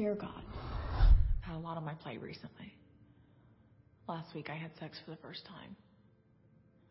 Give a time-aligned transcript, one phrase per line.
[0.00, 0.42] Dear God,
[0.98, 2.72] I've had a lot on my plate recently.
[4.08, 5.76] Last week I had sex for the first time.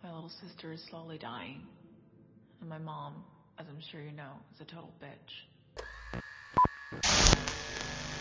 [0.03, 1.63] My little sister is slowly dying.
[2.61, 3.23] And my mom,
[3.57, 5.47] as I'm sure you know, is a total bitch.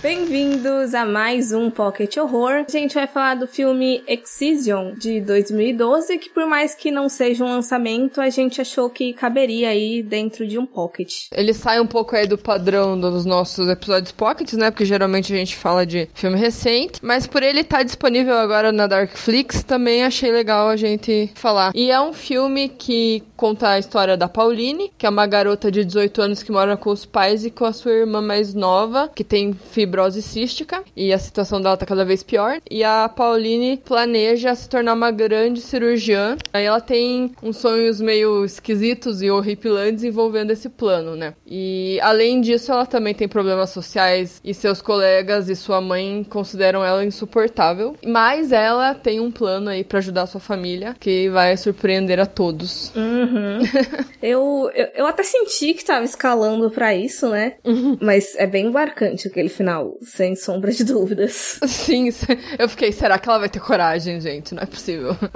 [0.00, 2.64] Bem-vindos a mais um Pocket Horror.
[2.68, 7.44] A gente vai falar do filme Excision de 2012, que por mais que não seja
[7.44, 11.26] um lançamento, a gente achou que caberia aí dentro de um Pocket.
[11.32, 14.70] Ele sai um pouco aí do padrão dos nossos episódios Pockets, né?
[14.70, 18.70] Porque geralmente a gente fala de filme recente, mas por ele estar tá disponível agora
[18.70, 21.72] na Darkflix, também achei legal a gente falar.
[21.74, 25.84] E é um filme que conta a história da Pauline, que é uma garota de
[25.84, 29.24] 18 anos que mora com os pais e com a sua irmã mais nova, que
[29.24, 29.52] tem
[29.88, 32.60] fibrose cística, e a situação dela tá cada vez pior.
[32.70, 36.36] E a Pauline planeja se tornar uma grande cirurgiã.
[36.52, 41.34] Aí ela tem uns sonhos meio esquisitos e horripilantes envolvendo esse plano, né?
[41.46, 46.84] E além disso, ela também tem problemas sociais e seus colegas e sua mãe consideram
[46.84, 47.96] ela insuportável.
[48.06, 52.26] Mas ela tem um plano aí para ajudar a sua família que vai surpreender a
[52.26, 52.92] todos.
[52.94, 53.18] Hum.
[53.18, 53.58] Uhum.
[54.22, 57.54] eu, eu, eu, até senti que tava escalando para isso, né?
[57.64, 57.98] Uhum.
[58.00, 61.58] Mas é bem embarcante aquele final, sem sombra de dúvidas.
[61.66, 62.10] Sim,
[62.58, 64.54] eu fiquei, será que ela vai ter coragem, gente?
[64.54, 65.16] Não é possível.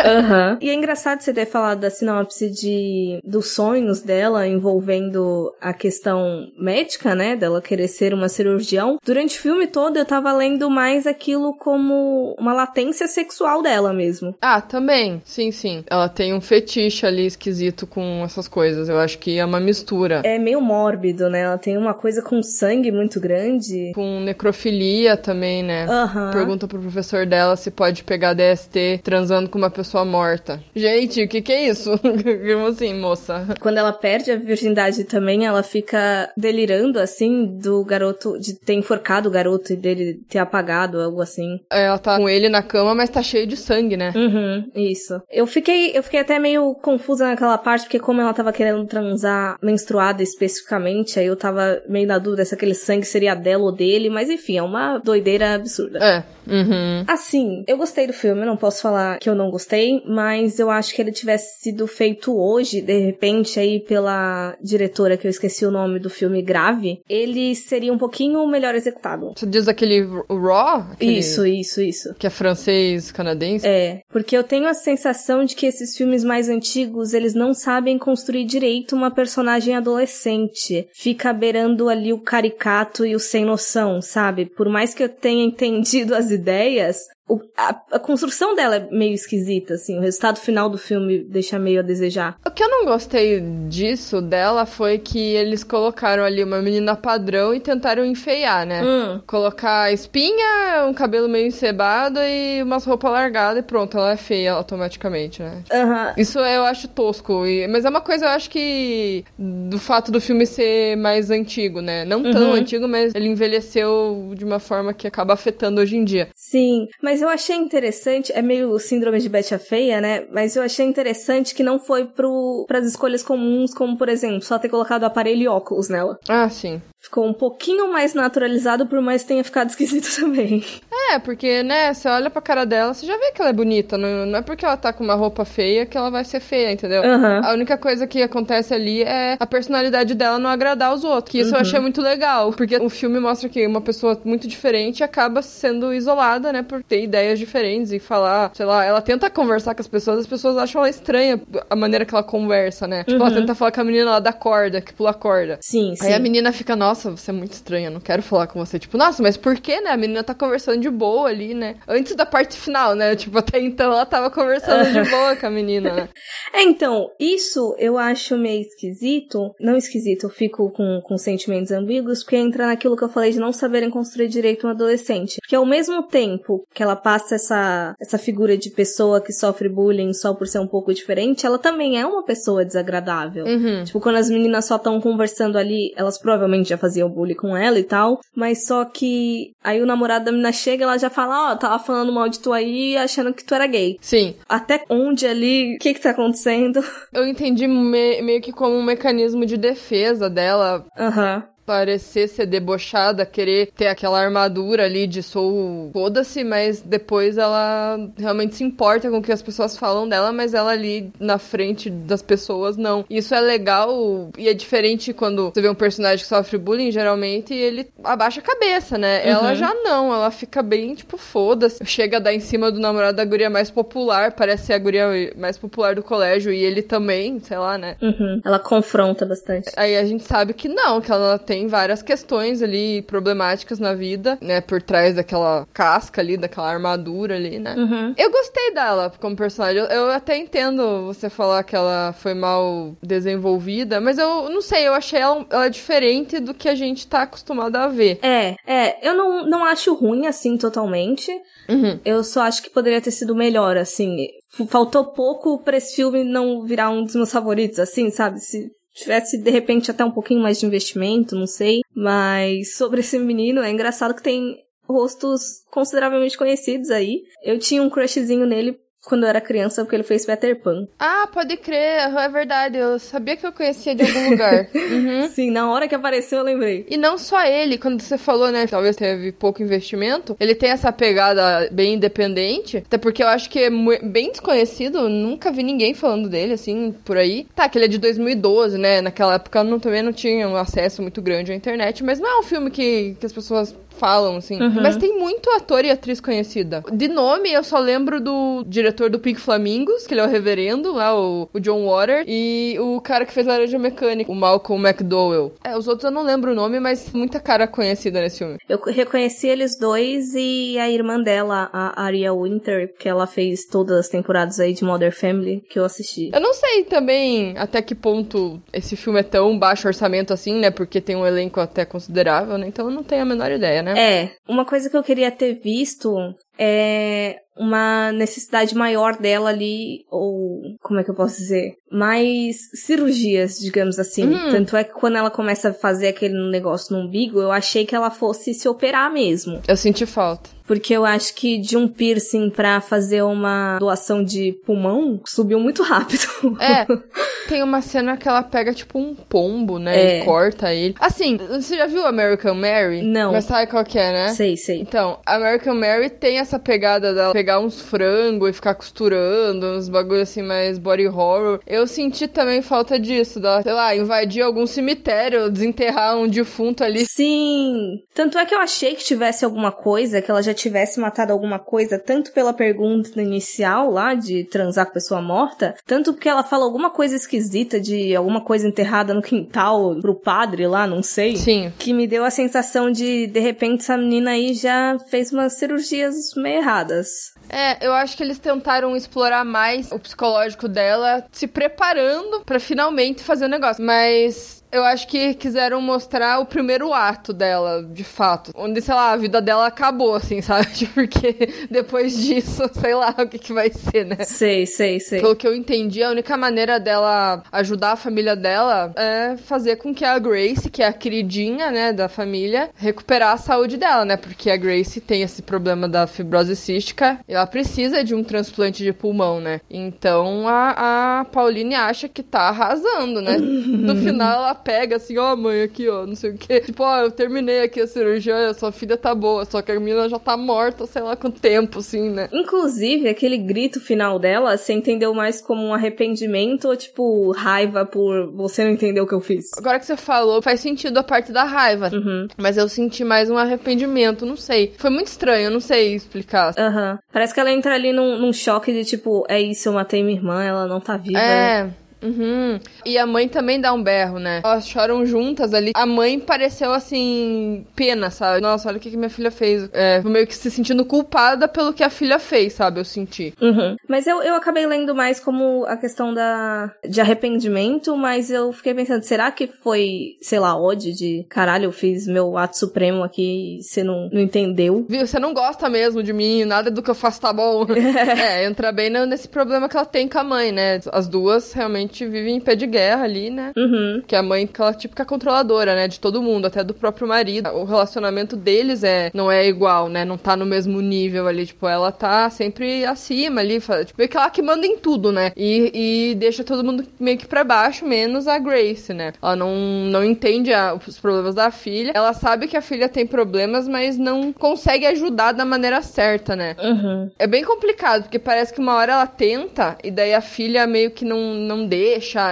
[0.00, 0.58] Uhum.
[0.60, 6.48] E é engraçado você ter falado da sinopse de, dos sonhos dela envolvendo a questão
[6.58, 7.36] médica, né?
[7.36, 8.98] Dela querer ser uma cirurgião.
[9.04, 14.34] Durante o filme todo eu tava lendo mais aquilo como uma latência sexual dela mesmo.
[14.40, 15.20] Ah, também.
[15.24, 15.84] Sim, sim.
[15.88, 18.88] Ela tem um fetiche ali esquisito com essas coisas.
[18.88, 20.22] Eu acho que é uma mistura.
[20.24, 21.40] É meio mórbido, né?
[21.40, 23.76] Ela tem uma coisa com sangue muito grande.
[23.94, 25.86] Com necrofilia também, né?
[25.86, 26.30] Uhum.
[26.30, 30.62] Pergunta pro professor dela se pode pegar DST transando com uma pessoa morta.
[30.74, 31.90] Gente, o que que é isso?
[32.00, 33.46] Como assim, moça?
[33.60, 39.28] Quando ela perde a virgindade também, ela fica delirando, assim, do garoto, de ter enforcado
[39.28, 41.60] o garoto e dele ter apagado, algo assim.
[41.70, 44.12] Ela tá com ele na cama, mas tá cheio de sangue, né?
[44.14, 45.20] Uhum, isso.
[45.30, 48.84] Eu fiquei, eu fiquei até meio confusa confusa naquela parte, porque como ela tava querendo
[48.86, 53.69] transar menstruada especificamente, aí eu tava meio na dúvida se aquele sangue seria dela ou
[53.72, 55.98] dele, mas enfim, é uma doideira absurda.
[55.98, 56.24] É.
[56.50, 57.04] Uhum.
[57.06, 60.94] Assim, eu gostei do filme, não posso falar que eu não gostei, mas eu acho
[60.94, 65.70] que ele tivesse sido feito hoje, de repente, aí pela diretora, que eu esqueci o
[65.70, 69.32] nome do filme, Grave, ele seria um pouquinho melhor executado.
[69.36, 70.86] Você diz aquele Raw?
[70.92, 71.18] Aquele...
[71.18, 72.14] Isso, isso, isso.
[72.18, 73.66] Que é francês-canadense?
[73.66, 77.98] É, porque eu tenho a sensação de que esses filmes mais antigos eles não sabem
[77.98, 80.88] construir direito uma personagem adolescente.
[80.92, 83.59] Fica beirando ali o caricato e o sem noção,
[84.00, 84.46] sabe?
[84.46, 86.98] Por mais que eu tenha entendido as ideias,
[87.30, 89.96] o, a, a, construção dela é meio esquisita, assim.
[89.98, 92.36] O resultado final do filme deixa meio a desejar.
[92.44, 97.54] O que eu não gostei disso dela foi que eles colocaram ali uma menina padrão
[97.54, 98.82] e tentaram enfeiar, né?
[98.82, 99.20] Hum.
[99.28, 104.52] Colocar espinha, um cabelo meio encebado e umas roupas largadas e pronto, ela é feia
[104.52, 105.62] automaticamente, né?
[105.72, 106.14] Uhum.
[106.16, 107.46] Isso eu acho tosco.
[107.46, 111.80] E, mas é uma coisa, eu acho que do fato do filme ser mais antigo,
[111.80, 112.04] né?
[112.04, 112.54] Não tão uhum.
[112.54, 116.28] antigo, mas ele envelheceu de uma forma que acaba afetando hoje em dia.
[116.34, 120.26] Sim, mas mas eu achei interessante, é meio síndrome de Betty a Feia, né?
[120.32, 124.58] Mas eu achei interessante que não foi pro, pras escolhas comuns, como por exemplo, só
[124.58, 126.18] ter colocado aparelho e óculos nela.
[126.26, 126.80] Ah, sim.
[127.02, 130.62] Ficou um pouquinho mais naturalizado, por mais tenha ficado esquisito também.
[131.10, 133.96] É, porque, né, você olha pra cara dela, você já vê que ela é bonita.
[133.96, 136.70] Não, não é porque ela tá com uma roupa feia que ela vai ser feia,
[136.70, 137.02] entendeu?
[137.02, 137.44] Uhum.
[137.44, 141.32] A única coisa que acontece ali é a personalidade dela não agradar os outros.
[141.32, 141.56] Que isso uhum.
[141.56, 142.52] eu achei muito legal.
[142.52, 147.02] Porque o filme mostra que uma pessoa muito diferente acaba sendo isolada, né, por ter
[147.02, 150.82] ideias diferentes e falar, sei lá, ela tenta conversar com as pessoas, as pessoas acham
[150.82, 153.04] ela estranha a maneira que ela conversa, né?
[153.04, 153.34] Tipo, ela uhum.
[153.36, 155.58] tenta falar com a menina lá da corda, que pula a corda.
[155.62, 156.06] Sim, sim.
[156.06, 158.76] Aí a menina fica, nossa nossa, você é muito estranha, não quero falar com você.
[158.78, 159.90] Tipo, nossa, mas por que, né?
[159.90, 161.76] A menina tá conversando de boa ali, né?
[161.86, 163.14] Antes da parte final, né?
[163.14, 166.08] Tipo, até então ela tava conversando de boa com a menina, né?
[166.52, 169.54] É, então, isso eu acho meio esquisito.
[169.60, 173.38] Não esquisito, eu fico com, com sentimentos ambíguos, porque entra naquilo que eu falei de
[173.38, 175.36] não saberem construir direito um adolescente.
[175.40, 180.12] Porque ao mesmo tempo que ela passa essa, essa figura de pessoa que sofre bullying
[180.12, 183.44] só por ser um pouco diferente, ela também é uma pessoa desagradável.
[183.44, 183.84] Uhum.
[183.84, 187.78] Tipo, quando as meninas só estão conversando ali, elas provavelmente já faziam bullying com ela
[187.78, 188.20] e tal.
[188.34, 191.56] Mas só que aí o namorado da menina chega e ela já fala, ó, oh,
[191.56, 193.98] tava falando mal de tu aí achando que tu era gay.
[194.00, 194.34] Sim.
[194.48, 196.82] Até onde ali, o que que tá acontecendo?
[197.12, 200.86] Eu entendi me meio que como um mecanismo de defesa dela.
[200.98, 201.36] Aham.
[201.36, 207.96] Uhum parecer ser debochada, querer ter aquela armadura ali de sou foda-se, mas depois ela
[208.18, 211.88] realmente se importa com o que as pessoas falam dela, mas ela ali na frente
[211.88, 213.04] das pessoas não.
[213.08, 217.54] Isso é legal e é diferente quando você vê um personagem que sofre bullying, geralmente
[217.54, 219.22] ele abaixa a cabeça, né?
[219.22, 219.30] Uhum.
[219.30, 221.84] Ela já não, ela fica bem, tipo, foda-se.
[221.84, 225.32] Chega a dar em cima do namorado da guria mais popular, parece ser a guria
[225.36, 227.96] mais popular do colégio, e ele também, sei lá, né?
[228.02, 228.40] Uhum.
[228.44, 229.70] Ela confronta bastante.
[229.76, 234.38] Aí a gente sabe que não, que ela tem várias questões ali problemáticas na vida,
[234.40, 234.60] né?
[234.60, 237.74] Por trás daquela casca ali, daquela armadura ali, né?
[237.76, 238.14] Uhum.
[238.16, 239.78] Eu gostei dela como personagem.
[239.78, 244.86] Eu, eu até entendo você falar que ela foi mal desenvolvida, mas eu não sei,
[244.86, 248.18] eu achei ela, ela diferente do que a gente tá acostumado a ver.
[248.22, 251.30] É, é, eu não, não acho ruim assim totalmente.
[251.68, 252.00] Uhum.
[252.04, 254.28] Eu só acho que poderia ter sido melhor, assim.
[254.68, 258.40] Faltou pouco pra esse filme não virar um dos meus favoritos, assim, sabe?
[258.40, 261.80] Se tivesse de repente até um pouquinho mais de investimento, não sei.
[261.94, 267.22] Mas sobre esse menino, é engraçado que tem rostos consideravelmente conhecidos aí.
[267.44, 270.86] Eu tinha um crushzinho nele quando eu era criança, porque ele fez Peter Pan.
[270.98, 272.76] Ah, pode crer, é verdade.
[272.76, 274.68] Eu sabia que eu conhecia de algum lugar.
[274.90, 275.28] Uhum.
[275.28, 276.84] Sim, na hora que apareceu eu lembrei.
[276.88, 280.90] E não só ele, quando você falou, né, talvez teve pouco investimento, ele tem essa
[280.90, 286.28] pegada bem independente, até porque eu acho que é bem desconhecido, nunca vi ninguém falando
[286.28, 287.46] dele, assim, por aí.
[287.54, 291.02] Tá, que ele é de 2012, né, naquela época não, também não tinha um acesso
[291.02, 294.60] muito grande à internet, mas não é um filme que, que as pessoas falam, assim.
[294.60, 294.80] Uhum.
[294.82, 296.82] Mas tem muito ator e atriz conhecida.
[296.90, 300.92] De nome, eu só lembro do diretor do Pink Flamingos, que ele é o reverendo,
[300.92, 305.52] lá, o, o John Water, e o cara que fez Laranja Mecânica, o Malcolm McDowell.
[305.62, 308.56] É, os outros eu não lembro o nome, mas muita cara conhecida nesse filme.
[308.66, 313.98] Eu reconheci eles dois e a irmã dela, a Aria Winter, que ela fez todas
[313.98, 316.30] as temporadas aí de Mother Family, que eu assisti.
[316.32, 320.70] Eu não sei também até que ponto esse filme é tão baixo orçamento assim, né?
[320.70, 322.66] Porque tem um elenco até considerável, né?
[322.68, 323.89] Então eu não tenho a menor ideia, né?
[323.94, 324.22] Né?
[324.22, 324.36] É.
[324.48, 326.14] Uma coisa que eu queria ter visto
[326.60, 331.74] é uma necessidade maior dela ali, ou como é que eu posso dizer?
[331.90, 334.24] Mais cirurgias, digamos assim.
[334.24, 334.50] Uhum.
[334.50, 337.94] Tanto é que quando ela começa a fazer aquele negócio no umbigo, eu achei que
[337.94, 339.60] ela fosse se operar mesmo.
[339.66, 340.48] Eu senti falta.
[340.70, 345.82] Porque eu acho que de um piercing pra fazer uma doação de pulmão subiu muito
[345.82, 346.22] rápido.
[346.60, 346.86] É.
[347.48, 350.18] Tem uma cena que ela pega tipo um pombo, né?
[350.18, 350.20] É.
[350.20, 350.94] E corta ele.
[351.00, 353.02] Assim, você já viu American Mary?
[353.02, 353.32] Não.
[353.32, 354.28] Mas sabe qual que é, né?
[354.28, 354.80] Sei, sei.
[354.80, 360.22] Então, American Mary tem essa pegada dela pegar uns frangos e ficar costurando, uns bagulho
[360.22, 361.60] assim mais body horror.
[361.66, 367.04] Eu senti também falta disso, dela, sei lá, invadir algum cemitério, desenterrar um defunto ali.
[367.06, 368.00] Sim.
[368.14, 371.58] Tanto é que eu achei que tivesse alguma coisa, que ela já tivesse matado alguma
[371.58, 376.42] coisa, tanto pela pergunta inicial lá de transar com a pessoa morta, tanto porque ela
[376.42, 381.36] fala alguma coisa esquisita de alguma coisa enterrada no quintal pro padre lá, não sei.
[381.36, 381.72] Sim.
[381.78, 386.29] Que me deu a sensação de, de repente, essa menina aí já fez umas cirurgias
[386.38, 387.32] meio erradas.
[387.48, 393.22] É, eu acho que eles tentaram explorar mais o psicológico dela, se preparando para finalmente
[393.22, 393.84] fazer o negócio.
[393.84, 398.52] Mas eu acho que quiseram mostrar o primeiro ato dela, de fato.
[398.54, 400.86] Onde, sei lá, a vida dela acabou, assim, sabe?
[400.94, 404.16] Porque depois disso, sei lá o que, que vai ser, né?
[404.24, 405.20] Sei, sei, sei.
[405.20, 409.94] Pelo que eu entendi, a única maneira dela ajudar a família dela é fazer com
[409.94, 414.16] que a Grace, que é a queridinha, né, da família, recuperar a saúde dela, né?
[414.16, 418.82] Porque a Grace tem esse problema da fibrose cística e ela precisa de um transplante
[418.82, 419.60] de pulmão, né?
[419.68, 423.36] Então a, a Pauline acha que tá arrasando, né?
[423.80, 426.60] No final ela pega assim, ó, oh, mãe, aqui, ó, não sei o quê.
[426.60, 430.08] Tipo, ó, eu terminei aqui a cirurgia, sua filha tá boa, só que a menina
[430.08, 432.28] já tá morta, sei lá quanto tempo, assim, né?
[432.32, 438.30] Inclusive, aquele grito final dela, você entendeu mais como um arrependimento ou, tipo, raiva por
[438.32, 439.50] você não entender o que eu fiz?
[439.56, 441.90] Agora que você falou, faz sentido a parte da raiva.
[441.92, 442.28] Uhum.
[442.36, 444.74] Mas eu senti mais um arrependimento, não sei.
[444.78, 446.54] Foi muito estranho, eu não sei explicar.
[446.58, 446.92] Aham.
[446.92, 446.98] Uhum.
[447.12, 450.16] Parece que ela entra ali num, num choque de, tipo, é isso, eu matei minha
[450.16, 451.18] irmã, ela não tá viva.
[451.18, 451.70] É.
[452.02, 452.58] Uhum.
[452.84, 454.40] E a mãe também dá um berro, né?
[454.44, 455.72] Elas choram juntas ali.
[455.74, 458.40] A mãe pareceu assim, pena, sabe?
[458.40, 459.68] Nossa, olha o que, que minha filha fez.
[459.72, 462.80] É, meio que se sentindo culpada pelo que a filha fez, sabe?
[462.80, 463.34] Eu senti.
[463.40, 463.76] Uhum.
[463.88, 468.74] Mas eu, eu acabei lendo mais como a questão da de arrependimento, mas eu fiquei
[468.74, 473.58] pensando, será que foi, sei lá, ódio de caralho, eu fiz meu ato supremo aqui
[473.58, 474.84] e você não, não entendeu?
[474.88, 475.06] Viu?
[475.06, 477.66] Você não gosta mesmo de mim, nada do que eu faço tá bom.
[477.70, 480.80] é, entra bem nesse problema que ela tem com a mãe, né?
[480.92, 483.52] As duas realmente basicamente vive em pé de guerra ali, né?
[483.56, 484.02] Uhum.
[484.06, 485.88] Que a mãe, aquela típica controladora, né?
[485.88, 487.50] De todo mundo, até do próprio marido.
[487.50, 490.04] O relacionamento deles é não é igual, né?
[490.04, 491.46] Não tá no mesmo nível ali.
[491.46, 493.60] Tipo, ela tá sempre acima ali.
[493.60, 495.32] Tipo, meio que ela que manda em tudo, né?
[495.36, 499.12] E, e deixa todo mundo meio que pra baixo, menos a Grace, né?
[499.20, 499.54] Ela não,
[499.90, 501.92] não entende a, os problemas da filha.
[501.94, 506.56] Ela sabe que a filha tem problemas, mas não consegue ajudar da maneira certa, né?
[506.62, 507.10] Uhum.
[507.18, 510.90] É bem complicado, porque parece que uma hora ela tenta e daí a filha meio
[510.90, 511.79] que não, não deixa.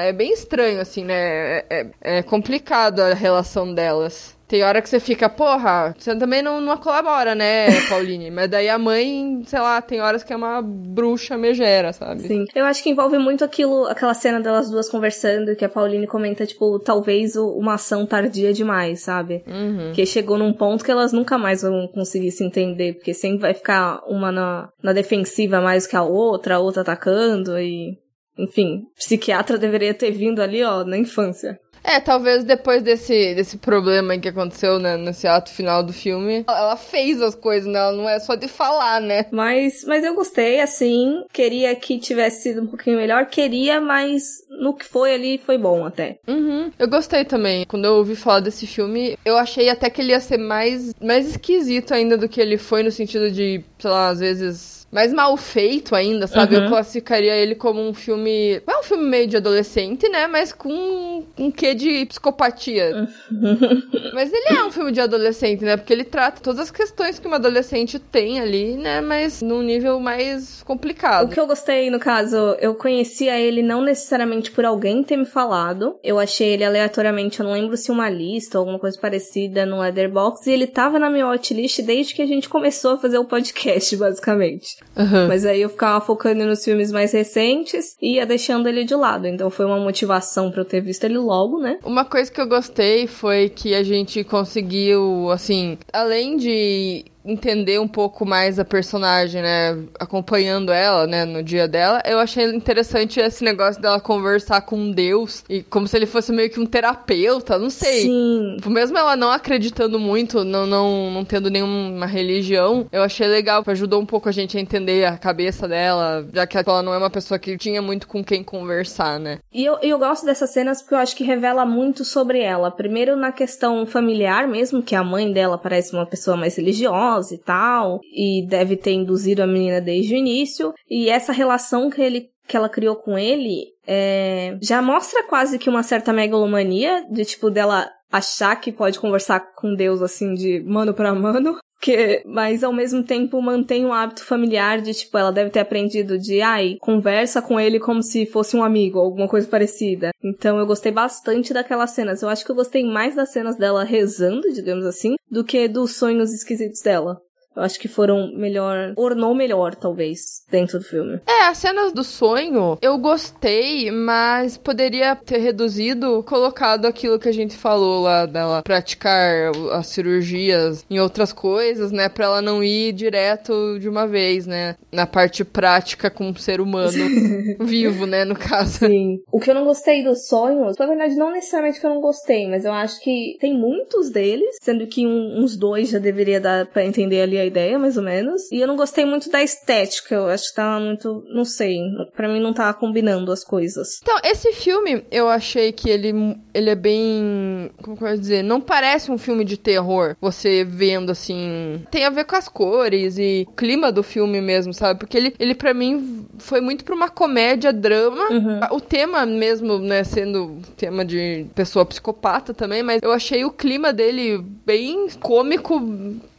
[0.05, 1.59] É bem estranho, assim, né?
[1.59, 4.39] É, é, é complicado a relação delas.
[4.49, 8.31] Tem hora que você fica, porra, você também não, não colabora, né, Pauline?
[8.33, 12.23] Mas daí a mãe, sei lá, tem horas que é uma bruxa megera, sabe?
[12.23, 12.47] Sim.
[12.55, 16.47] Eu acho que envolve muito aquilo, aquela cena delas duas conversando, que a Pauline comenta,
[16.47, 19.45] tipo, talvez uma ação tardia demais, sabe?
[19.47, 19.93] Uhum.
[19.93, 23.53] Que chegou num ponto que elas nunca mais vão conseguir se entender, porque sempre vai
[23.53, 27.99] ficar uma na, na defensiva mais que a outra, a outra atacando e.
[28.39, 31.59] Enfim, psiquiatra deveria ter vindo ali, ó, na infância.
[31.83, 36.77] É, talvez depois desse, desse problema que aconteceu né, nesse ato final do filme, ela
[36.77, 37.79] fez as coisas, né?
[37.79, 39.27] Ela não é só de falar, né?
[39.31, 41.25] Mas, mas eu gostei, assim.
[41.33, 43.27] Queria que tivesse sido um pouquinho melhor.
[43.27, 46.19] Queria, mas no que foi ali foi bom até.
[46.29, 46.71] Uhum.
[46.79, 47.65] Eu gostei também.
[47.67, 51.27] Quando eu ouvi falar desse filme, eu achei até que ele ia ser mais, mais
[51.27, 55.37] esquisito ainda do que ele foi, no sentido de, sei lá, às vezes mais mal
[55.37, 56.57] feito ainda, sabe?
[56.57, 56.65] Uhum.
[56.65, 58.63] Eu classificaria ele como um filme.
[58.67, 60.27] Não é um filme meio de adolescente, né?
[60.27, 63.09] Mas com um quê de psicopatia.
[64.15, 65.77] Mas ele é um filme de adolescente, né?
[65.77, 69.01] Porque ele trata todas as questões que uma adolescente tem ali, né?
[69.01, 71.27] Mas num nível mais complicado.
[71.27, 75.27] O que eu gostei, no caso, eu conhecia ele não necessariamente por alguém ter me
[75.27, 75.99] falado.
[76.03, 79.81] Eu achei ele aleatoriamente, eu não lembro se uma lista ou alguma coisa parecida no
[79.81, 80.49] Letterboxd.
[80.49, 83.95] E ele tava na minha watchlist desde que a gente começou a fazer o podcast,
[83.99, 84.78] basicamente.
[84.97, 85.29] Uhum.
[85.29, 89.27] Mas aí eu ficava focando nos filmes mais recentes e ia deixando ele de lado.
[89.27, 91.79] Então foi uma motivação para eu ter visto ele logo, né?
[91.85, 97.87] Uma coisa que eu gostei foi que a gente conseguiu, assim, além de entender um
[97.87, 99.79] pouco mais a personagem, né?
[100.01, 101.25] Acompanhando ela, né?
[101.25, 102.03] No dia dela.
[102.05, 105.45] Eu achei interessante esse negócio dela conversar com Deus.
[105.49, 108.03] E como se ele fosse meio que um terapeuta, não sei.
[108.03, 108.57] Sim.
[108.67, 113.63] Mesmo ela não acreditando muito, não, não, não tendo nenhuma religião, eu achei legal.
[113.67, 116.99] Ajudou um pouco a gente a entender a cabeça dela, já que ela não é
[116.99, 119.39] uma pessoa que tinha muito com quem conversar, né?
[119.53, 122.71] E eu, eu gosto dessas cenas porque eu acho que revela muito sobre ela.
[122.71, 127.39] Primeiro na questão familiar mesmo, que a mãe dela parece uma pessoa mais religiosa e
[127.39, 132.31] tal, e deve ter induzido a menina desde o início, e essa relação que ele
[132.47, 137.51] que ela criou com ele é, já mostra quase que uma certa megalomania de tipo
[137.51, 141.57] dela achar que pode conversar com Deus assim de mano para mano.
[141.81, 146.19] Que, mas ao mesmo tempo mantém um hábito familiar de, tipo, ela deve ter aprendido
[146.19, 150.11] de, ai, conversa com ele como se fosse um amigo, alguma coisa parecida.
[150.21, 152.21] Então eu gostei bastante daquelas cenas.
[152.21, 155.95] Eu acho que eu gostei mais das cenas dela rezando, digamos assim, do que dos
[155.95, 157.21] sonhos esquisitos dela.
[157.59, 158.93] Eu acho que foram melhor.
[158.97, 161.21] Ornou melhor, talvez, dentro do filme.
[161.27, 167.33] É, as cenas do sonho eu gostei, mas poderia ter reduzido, colocado aquilo que a
[167.33, 172.09] gente falou lá dela praticar as cirurgias em outras coisas, né?
[172.09, 174.77] Pra ela não ir direto de uma vez, né?
[174.93, 176.93] Na parte prática com um ser humano
[177.61, 178.25] vivo, né?
[178.25, 178.87] No caso.
[178.87, 179.21] Sim.
[179.33, 182.47] O que eu não gostei dos sonhos, na verdade, não necessariamente que eu não gostei,
[182.49, 186.67] mas eu acho que tem muitos deles, sendo que um, uns dois já deveria dar
[186.67, 188.51] pra entender ali a ideia, mais ou menos.
[188.53, 191.81] E eu não gostei muito da estética, eu acho que tava muito, não sei,
[192.15, 193.99] pra mim não tava combinando as coisas.
[194.03, 196.13] Então, esse filme, eu achei que ele,
[196.55, 200.65] ele é bem, como que eu vou dizer, não parece um filme de terror, você
[200.65, 205.01] vendo assim, tem a ver com as cores e o clima do filme mesmo, sabe?
[205.01, 208.61] Porque ele, ele para mim foi muito pra uma comédia, drama, Uhum.
[208.73, 213.93] o tema mesmo, né, sendo tema de pessoa psicopata também, mas eu achei o clima
[213.93, 215.81] dele bem cômico,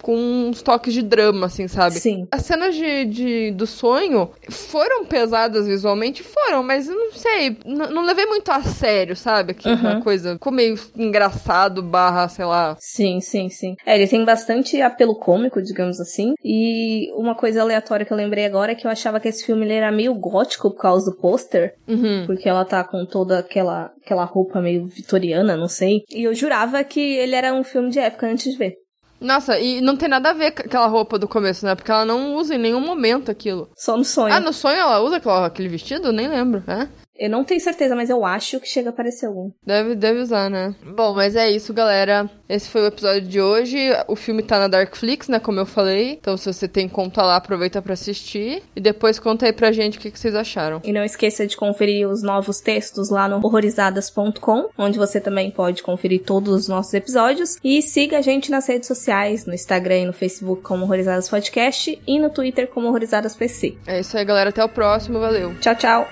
[0.01, 0.15] com
[0.49, 1.95] uns toques de drama, assim, sabe?
[1.99, 2.27] Sim.
[2.31, 6.23] As cenas de, de- do sonho foram pesadas visualmente?
[6.23, 9.51] Foram, mas eu não sei, não levei muito a sério, sabe?
[9.51, 10.01] Aquela Uhum.
[10.01, 12.75] coisa, ficou meio engraçado, barra, sei lá.
[12.79, 13.75] Sim, sim, sim.
[13.85, 16.33] É, ele tem bastante apelo cômico, digamos assim.
[16.43, 19.69] E uma coisa aleatória que eu lembrei agora é que eu achava que esse filme
[19.69, 21.73] era meio gótico por causa do pôster.
[21.87, 22.23] Uhum.
[22.25, 26.01] Porque ela tá com toda aquela, aquela roupa meio vitoriana, não sei.
[26.11, 28.73] E eu jurava que ele era um filme de época antes de ver.
[29.21, 31.75] Nossa, e não tem nada a ver com aquela roupa do começo, né?
[31.75, 33.69] Porque ela não usa em nenhum momento aquilo.
[33.75, 34.33] Só no sonho.
[34.33, 36.11] Ah, no sonho ela usa aquela- aquele vestido?
[36.13, 36.87] Nem lembro, é?
[37.19, 39.51] Eu não tenho certeza, mas eu acho que chega a aparecer algum.
[39.65, 40.73] Deve, deve usar, né?
[40.95, 42.29] Bom, mas é isso, galera.
[42.47, 43.77] Esse foi o episódio de hoje.
[44.07, 45.39] O filme tá na Darkflix, né?
[45.39, 46.13] Como eu falei.
[46.13, 48.63] Então, se você tem conta lá, aproveita para assistir.
[48.73, 50.81] E depois conta aí pra gente o que, que vocês acharam.
[50.83, 55.83] E não esqueça de conferir os novos textos lá no horrorizadas.com, onde você também pode
[55.83, 57.57] conferir todos os nossos episódios.
[57.61, 62.01] E siga a gente nas redes sociais, no Instagram e no Facebook como Horrorizadas Podcast
[62.07, 63.75] e no Twitter como Horrorizadas PC.
[63.85, 64.49] É isso aí, galera.
[64.49, 65.19] Até o próximo.
[65.19, 65.53] Valeu.
[65.59, 66.07] Tchau, tchau.